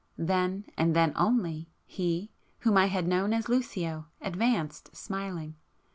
[0.17, 5.53] then, and then only, He, whom I had known as Lucio, advanced smiling.